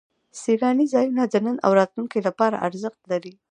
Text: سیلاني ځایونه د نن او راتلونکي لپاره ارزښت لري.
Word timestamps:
سیلاني 0.41 0.85
ځایونه 0.93 1.23
د 1.27 1.35
نن 1.45 1.57
او 1.65 1.71
راتلونکي 1.79 2.19
لپاره 2.27 2.61
ارزښت 2.67 3.01
لري. 3.11 3.33